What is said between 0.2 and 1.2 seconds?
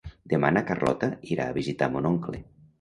Demà na Carlota